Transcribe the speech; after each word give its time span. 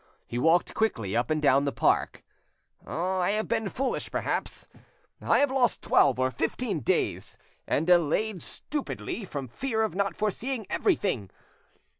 He 0.25 0.39
walked 0.39 0.73
quickly 0.73 1.15
up 1.15 1.29
and 1.29 1.39
down 1.39 1.65
the 1.65 1.71
park— 1.71 2.23
"I 2.83 3.33
have 3.35 3.47
been 3.47 3.69
foolish, 3.69 4.09
perhaps; 4.09 4.67
I 5.21 5.37
have 5.37 5.51
lost 5.51 5.83
twelve 5.83 6.17
or 6.19 6.31
fifteen 6.31 6.79
days, 6.79 7.37
and 7.67 7.85
delayed 7.85 8.41
stupidly 8.41 9.25
from 9.25 9.47
fear 9.47 9.83
of 9.83 9.93
not 9.93 10.15
foreseeing 10.15 10.65
everything. 10.71 11.29